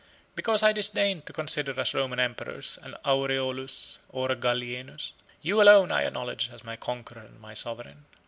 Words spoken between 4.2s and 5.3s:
a Gallienus.